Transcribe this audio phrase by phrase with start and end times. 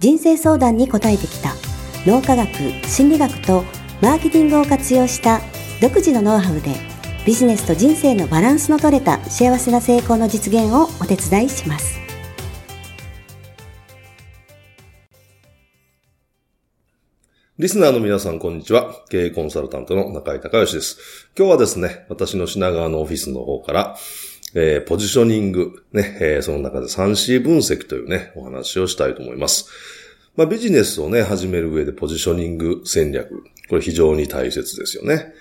[0.00, 1.54] 人生相談に応えてきた
[2.06, 2.48] 脳科学、
[2.88, 3.64] 心理学と
[4.00, 5.42] マーケティングを活用した
[5.82, 6.74] 独自のノウハウで
[7.26, 12.00] ビジネスと人生のバランスの取れた幸せな成功の実現をお手伝いします。
[17.58, 19.04] リスナーの皆さん、こんにちは。
[19.10, 21.28] 経営コンサルタントの中井隆義です。
[21.36, 23.96] 今日はですね、私の品川のオフィスの方から、
[24.54, 29.68] えー、ポジショニング、ね、えー、その中で 3C 分析というね、お話をしたいと思います。
[30.36, 33.44] まあ、ビジネスをね、始める上でポジショニング戦略。
[33.68, 35.32] これ非常に大切ですよね。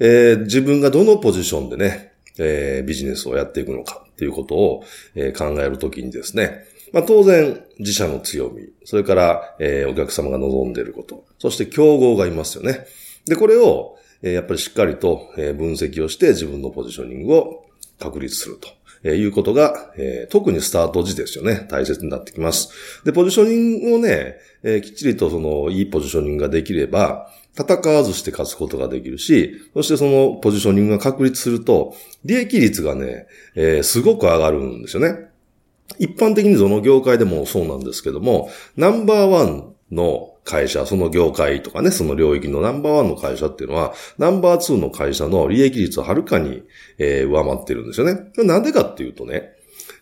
[0.00, 12.86] えー、自分がどのポジションでね、えー、ビジネスをやっていくのかっていうことを、えー、考えるときにですね、まあ、当然、自社の強み、それから、えー、お客様が望んでいること、そして競合がいますよね。
[13.26, 17.63] で、これを、えー、やっぱりしっかりと、えー、分析をして自分のポジショニングを
[17.98, 18.68] 確立すると。
[19.04, 21.66] え、いうことが、えー、特にスタート時ですよね。
[21.70, 23.02] 大切になってきます。
[23.04, 35.28] で、ポジショニングをね、えー、きっちりとその、いいポジショニングができれば、戦わずして勝つことができるし、そしてそのポジショニングが確立すると、利益率がね、えー、すごく上がるんですよね。
[35.98, 46.62] 一般的にその業界でもそうなんですけども、ナンバーワンの会社、その業界とかね、その領域のナンバーワンの会社っていうのは、ナンバーツーの会社の利益率をはるかに、
[46.98, 48.30] えー、上回ってるんですよね。
[48.36, 49.54] なんでかっていうとね、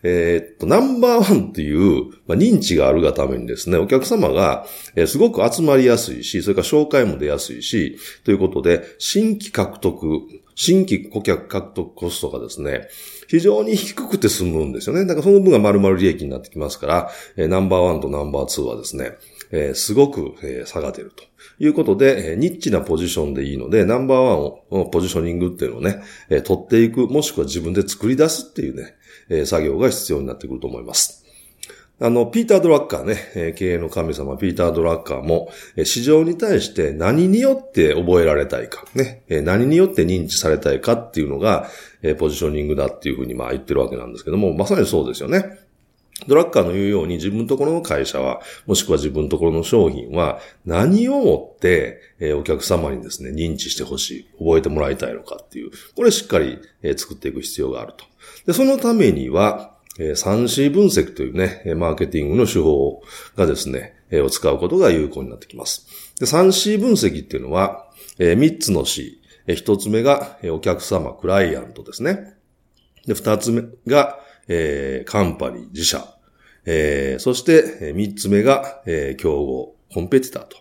[0.03, 10.21] えー、っと、ナンバーワンっていう、まあ、認知があるがためにですね、お客様が、えー、すごく集まりやすいし、それから紹介も出やすいし、ということで、新規獲得、
[10.55, 12.89] 新規顧客獲得コストがですね、
[13.27, 15.05] 非常に低くて済むんですよね。
[15.05, 19.17] だからその分が丸々利益になってきますから、えー、ナンバーワンとナンバーツーはですね、
[19.51, 21.23] えー、すごく、えー、差が出ると
[21.59, 28.95] いうことで、えー、ニッチなポジションでいいので、ナンバーワンを、ポジショニングっていうのをね、えー、取っていく、もしくは自分で作り出すっていうね、
[29.29, 31.23] えー、作業が必要になってくると思います。
[31.99, 41.69] あの、ピーター・ドラッカーね、え、経営の神様、ピーター・ドラッカーも、え、市場に対して何によって覚えられたいか、ね、え、何によって認知されたいかっていうのが、
[42.01, 45.59] え、ポジショニングだっていうふうにまあ言ってるわけなんですけども、まさにそうですよね。
[46.27, 51.99] ドラッカーの言うように自分のところの会社は、もしくは自分のところの商品は何をもって、
[52.37, 56.59] お客様にですね、認知してほしい、覚えてもらいたいのかっていう、これしっかり、
[56.97, 58.05] 作っていく必要があると。
[58.45, 63.03] で、そのためには、え、3C 分析というね、マーケティングの手法
[63.35, 65.87] がですね、を使うことが有効になってきます。
[66.19, 67.89] で、3C 分析っていうのは、
[68.19, 69.19] え、3つの C。
[69.47, 72.33] 1つ目が、お客様、クライアントですね。
[73.05, 76.07] で、2つ目が、えー、カンパニー、自社。
[76.65, 80.57] えー、そして、三つ目が、えー、競合、コンペティターと、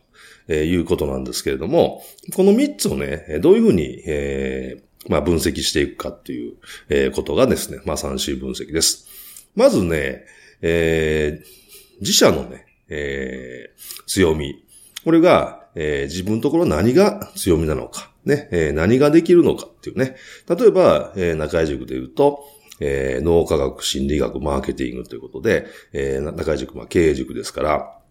[0.48, 2.02] えー、いうことなんですけれども、
[2.34, 6.54] この三つをね、どういうふうに、えー、まあ、分析していくかっていう、
[6.88, 9.06] えー、ことがですね、まあ、3C 分析です。
[9.54, 10.24] まずね、
[10.60, 14.64] えー、自社のね、えー、強み。
[15.04, 18.10] これが、えー、自分のところ何が強みなのか。
[18.24, 20.16] ね、えー、何ができるのかっていうね。
[20.48, 22.44] 例えば、えー、中井塾で言うと、
[22.82, 28.01] えー、脳科学、心理学、マーケティングということで、えー、中井塾、まあ、経営塾ですから、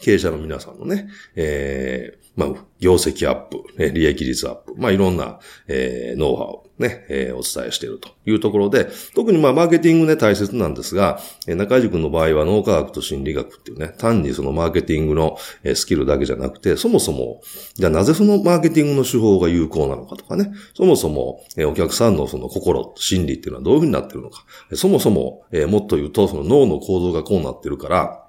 [0.00, 15.38] 経営者の皆さんのね、えー、まあ、業績アップ、ね、利益率アップ、まあ、いろんな、えー、ノウハウね、えー、お伝えしているというところで、特にまあ、マーケティングね、大切なんですが、えー、中井塾の場合は脳科学と心理学っていうね、単にそのマーケティングの、
[15.74, 17.42] スキルだけじゃなくて、そもそも、
[17.74, 28.23] じゃあなぜそのマーケティングの手法が有効なのかとかね、そもそも、えー、お客さんのその心、心理っていうのはどういうふうになってるのか、そもそも、えー、もっと言うと、その脳の構造がこうなってるから、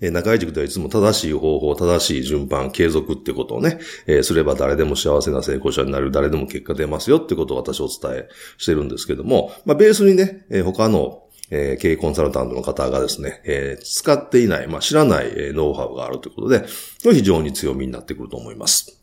[0.00, 8.28] え中井塾ではいつも正しい方法、正しい順番、継続ってことをね、えー、すれば誰でも幸せな成功者になる、誰でも結果出ますよってことを私お伝え
[8.58, 11.22] してるんですけども、まあ、ベースにね、えー、他の
[11.52, 16.64] えー、経営コンサルタントの方がですね、えー、使っていない、まあ、知らない、えー、ノウハウがあるということで、
[17.02, 19.00] 非常に強みになってくると思います。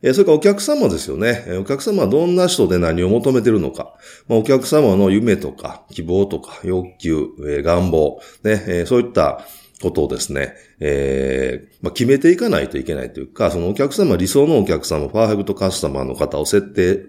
[0.00, 1.44] えそれからお客様ですよね。
[1.48, 3.94] えお客様はどんな人で何を求めてるのか。
[4.28, 9.44] まあ、お客様の夢とか希望とか欲求、え願望、ね、えそういった
[9.80, 17.06] ことをですね、えー、まあ、決めていかないといけないというか、そのお客様、理想のお客様、パーフェクトカスタマーの方を設定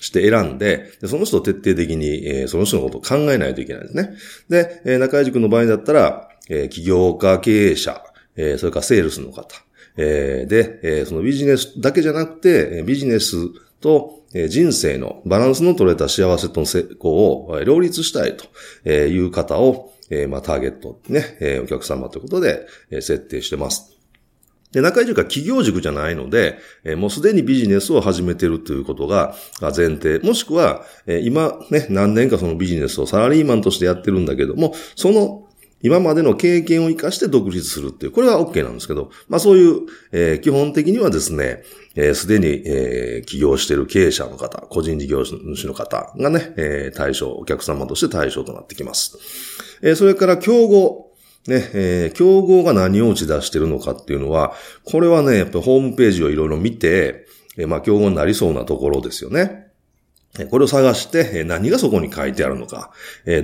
[0.00, 4.14] して選んで、でその人を徹底的に、えー、その人のことを考えないといけないですね。
[4.48, 8.02] で、えー、中井塾の場合だったら、えー、起業家経営者、
[8.36, 9.46] えー、それからセールスの方、
[9.96, 13.36] えー、で、えー、そのビジネスだけじゃなくて、ビジネス
[13.80, 17.10] と人生のバランスの取れた幸せとの成功
[17.48, 23.96] を両立したいという方を、えー、まあ、ターゲットね、えー、お客様ということで、えー、設定してます。
[24.72, 30.18] で、中井塾は企業塾じゃないので、えー、もうすでにビジネスを始めてるということが前提。
[30.20, 35.48] もしくは、えー、今ね、何年かそのビジネスをサラリーマンとしてやってるんだけども、その
[35.82, 39.80] 今までの経験を活かして独立するっていう、これは OK なんですけど、まあそういう、
[40.12, 41.62] えー、基本的にはですね、
[41.96, 49.18] えー、で、に、えー、起業している経営者の方、個人事業主の方がね、えー、対象、お客様として対象となってきます。
[49.82, 51.10] えー、それから競合。
[51.46, 54.52] ね、えー、競合が何を打ち出しているのかっていうのは、
[54.84, 57.26] これはね、やっぱホームページをいろいろ見て、
[57.56, 59.69] えー、まあ競合になりそうなところですよね。
[60.48, 62.92] これを探して何がそこに書いてあるのか、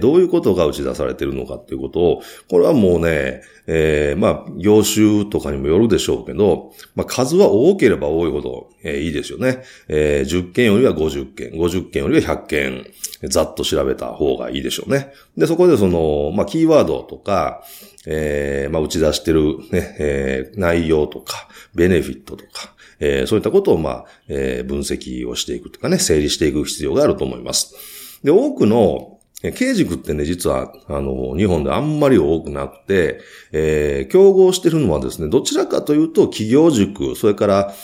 [0.00, 9.64] どういうことが打ち出されているのかっていうことを、これはもうね、え、まあ、業種とかにもよるでしょうけど、まあ、数は多ければ多いほど、いいですよね。
[9.88, 12.86] えー、10件よりは50件、50件よりは100件、
[13.24, 15.12] ざっと調べた方がいいでしょうね。
[15.36, 17.64] で、そこでその、まあ、キーワードとか、
[18.06, 27.74] えー、まあ、打ち出してるね、えー、内容とか、ベネフィットとか、えー、そういったことを、まあ、えー、分析をしていくとかね、整理していく必要があると思います。
[28.22, 29.18] で、多くの、
[29.54, 33.20] 刑塾ってね、実は、あの、日本であんまり多くなくて、
[33.52, 37.74] えー、競合してるのはですね、どちらかというと、企業塾、それから、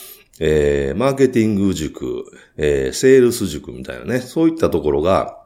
[0.40, 2.24] えー、マーケティング塾、
[2.56, 5.38] えー、セールス塾みたいなね、そういったところが、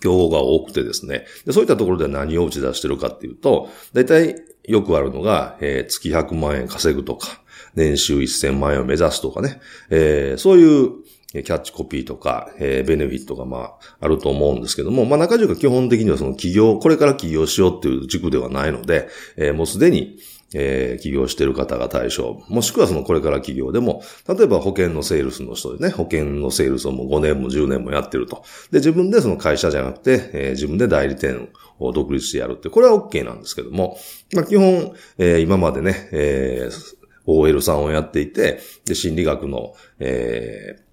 [0.00, 1.52] 競合が多くてですねで。
[1.52, 4.34] そういったところで何を打ち出してるかっていうと、大体
[4.64, 7.41] よくあるのが、えー、月100万円稼ぐとか、
[7.74, 9.60] 年収1000万円を目指すとかね、
[9.90, 10.90] えー、そういう
[11.32, 20.18] キャッチコピーとか、えー、ベネフィットがまあ、あると思うんですけども、まあ中塾は基本的にはその企業、これから起業しようっていう軸ではないので、えー、もうすでに、
[20.54, 22.42] えー、起業してる方が対象。
[22.48, 28.44] もしくはそのこれから起業でも、例えば保険のセールスの人でね、保険のセールスをもう5年も10年もやってると。
[28.70, 31.48] で、自分でその会社じゃなくて、えー、自分で代理店
[31.78, 33.96] を独立してやるって、これは OK なんですけども、
[34.34, 40.92] まあ基本、えー、今までね、えー、OL さんをやっていて、で、心理学の、えー、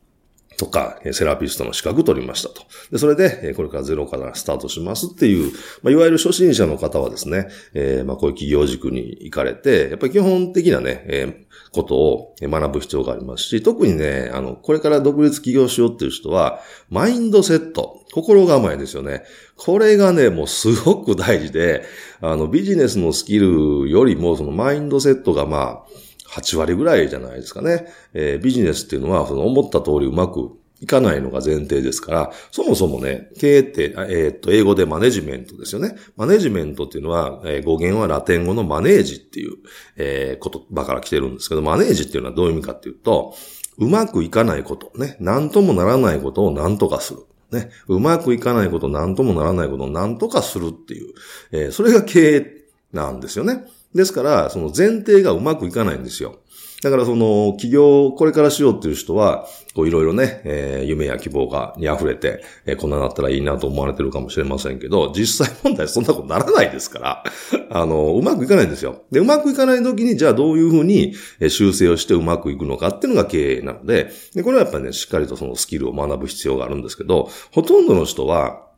[0.60, 2.64] とか、セラピストの資格取りましたと。
[2.92, 16.60] で、それで、これからゼロからスタートしますっていう、まあ、いわゆる初心者の方はですね、えー、まあ、こういう企業塾に行かれて、やっぱり基本的なね、えー、ことを学ぶ必要がありますし、特にね、あの、これから独立起業しようっていう人は、
[16.90, 19.24] マインドセット、心構えですよね。
[19.56, 21.86] これがね、もうすごく大事で、
[22.20, 27.88] あの、ビジネスのスキルよりも、そのマインドセットがまあ、8割ぐらいじゃないですかね。
[28.14, 35.96] えー、ビジネスっていうのは、その思った通りうまくいかないのが前提ですから、そもそもね、経営って、えー、っと、英語でマネジメントですよね。
[36.16, 39.58] マネジメントっていうのは、えー、語源はラテン語のマネージっていう、
[39.98, 43.36] えー、言葉から来てるんですけど、マネージっていうのはどういう意味かっていうと、
[43.78, 47.26] うまくいかないこと、ね、なんともならないことをなんとかする。
[47.52, 51.14] ね、うまくいかないこと、なんともならないことをなんとかするっていう、
[51.52, 52.46] えー、それが経営
[52.94, 53.66] なんですよね。
[53.94, 56.40] ですから、その前提がうまくいかないんですよ。
[56.82, 67.24] だからその、起業を、これからしようっていう人は、こういろいろね、えー、夢や希望が、に溢れて、えー、こんななったらいいなと思われてるかもしれませんけど、実際問題そんなことならないですから、
[67.70, 69.04] あの、うまくいかないんですよ。
[69.12, 71.16] で、うまくいかない時に、じゃあどういうふうに
[71.50, 78.69] 修正をしてうまくいくのかっていうのが経営なので、で、これはやっぱりね、しっかりとそのスキルを学ぶ必要があるんですけど、ほとんどの人は、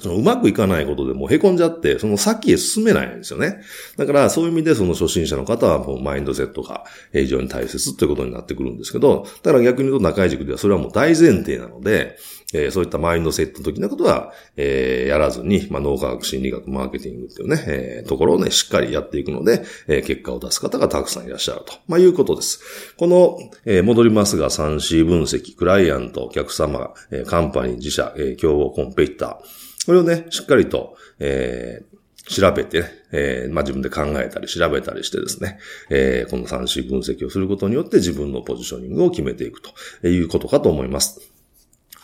[0.00, 3.60] そのうまくいかないことでもう凹んじゃって、その先へ進めないんですよね。
[3.96, 12.16] だからそういう意味でその初心者の方はもうマインドセットが非常に大切ということになってくるんですけど、だから逆に言うと中井塾ではそれはもう大前提なので、
[12.52, 22.94] えー、そういったマインドセット的なことは、えー、やらずに、まあ、脳科学、心理学、マーケティングっていうね、えー、ところをね、しっかりやっていくので、えー、結果を出す方がたくさんいらっしゃると、まあ、いうことです。
[22.96, 35.58] この、えー、戻りますが 3C 分析、クライアント、お客様、えー、カンパニー、自社、えー、競合、コンペティター、これをね、しっかりと、えー、調べてね、えー、まあ、自分で考えたり調べたりしてですね、
[35.90, 41.32] えー、この 3C 分析をすることによって自分のポジショニングを決めていくということかと思います。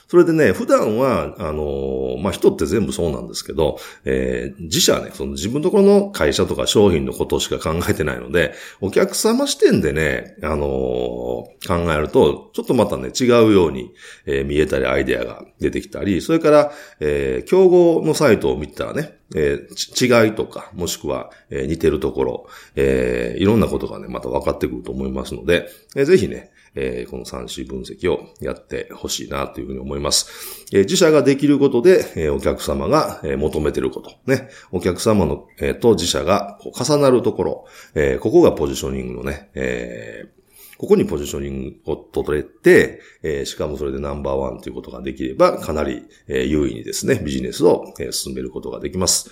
[0.09, 11.51] それでね、普段は、あの、まあ、人って全部そうなんですけど、えー、自社ね、その自分のところの会社とか商品のことしか考えてないので、お客様視点でね、あの、考
[11.93, 13.93] えると、ちょっとまたね、違うように、
[14.27, 22.47] えー、見えたりアイデアが出てきたり、それから、えー、競合のサイトを見たらね、えー、違いとか、もしくは、えー、似てるところ、
[22.77, 30.67] えー、いろんなことがね、また分かってくると思いますので、えー、ぜひね、えー、この 3C 分析をやってほしいなというふうに思います。
[30.73, 37.65] えー、自社ができることで、えー、お客様が、えー、求めてること、ね、お客様の、えー、と自社がこう重なるところ、
[37.95, 40.37] えー、ここがポジショニングのね、えー、
[40.79, 49.31] ここにポジショニングを取れて、えー、しかもそれでナンバーワンということができれば、かなり、えー、優位にですね、ビジネスを、えー、進めることができます。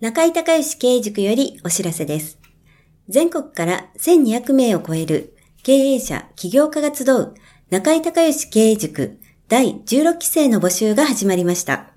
[0.00, 2.43] 中井隆義経営塾よりお知らせです。
[3.08, 7.34] 全国から1200名を超える経営者、起業家が集う
[7.70, 9.18] 中井隆義経営塾
[9.48, 11.90] 第16期生の募集が始まりました。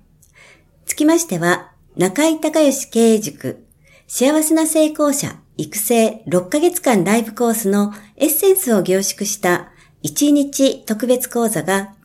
[0.85, 3.65] つきましては、中井隆義経営塾
[4.07, 9.71] 幸せな成功者育成6ヶ月間ライブコースのエッセンスを凝縮した
[10.03, 11.95] 1日特別講座が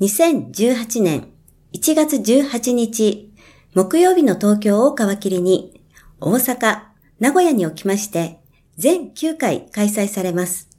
[0.00, 1.28] 2018年
[1.72, 3.32] 1月18日
[3.74, 5.82] 木曜日の東京を皮切りに
[6.20, 6.82] 大阪、
[7.18, 8.39] 名古屋におきまして
[8.80, 10.70] 全9回開催されます。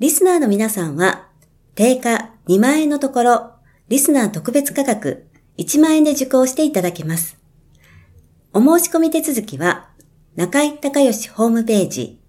[0.00, 1.28] リスナーの皆さんは
[1.74, 3.52] 定価2万円のところ
[3.88, 7.38] リスナー特別価格1万円で受講していただけます。
[8.52, 9.88] お申し込み手続きは、
[10.34, 12.20] 中井隆義ホームページ、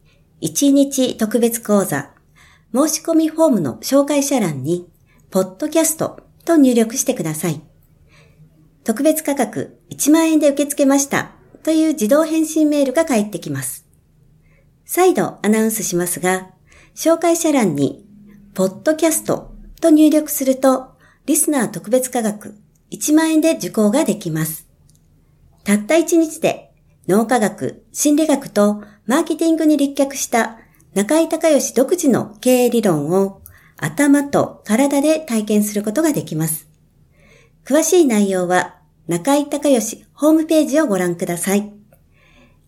[0.42, 2.12] 1日特別講座、
[2.74, 4.88] 申し込みフォームの紹介者欄に、
[5.32, 7.62] ポッドキャストと入力してください。
[8.84, 11.32] 特別価格1万円で受け付けました
[11.64, 13.87] という自動返信メールが返ってきます。
[14.88, 16.50] 再度アナウンスしますが、
[16.96, 18.06] 紹介者欄に、
[18.54, 22.56] ポッドキャストと入力すると、リスナー特別価格
[22.90, 24.66] 1万円で受講ができます。
[25.66, 26.72] たった1日で
[27.06, 30.58] 脳科学、心理学とマーケティングに立脚した
[30.94, 33.42] 中井隆義独自の経営理論を
[33.76, 36.70] 頭と体で体験することができます。
[37.66, 38.78] 詳しい内容は
[39.08, 41.74] 中井隆義ホームページをご覧ください。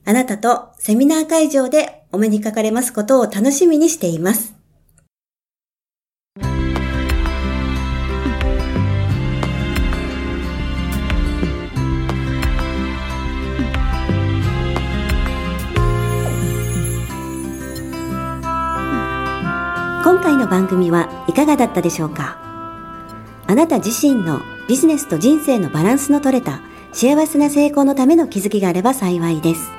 [0.03, 4.55] あなたとセミナー会場でお目にかかれますことを楽しみにしています。
[20.01, 22.39] 今回の番組はいかがだったでしょうか？
[23.45, 26.61] あなた自身のビジネスと人生のバランスの取れた
[26.91, 29.78] 幸せな成功のための気づきがあれば幸いです。